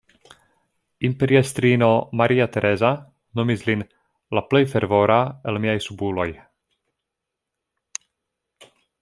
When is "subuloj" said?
5.89-6.27